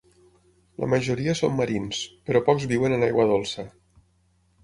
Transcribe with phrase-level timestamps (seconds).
[0.83, 3.67] La majoria són marins, però pocs viuen en aigua dolça.